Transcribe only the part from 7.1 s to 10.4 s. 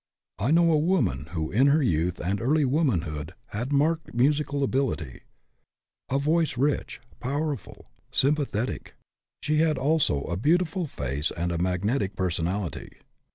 powerful, sympathetic. She had also a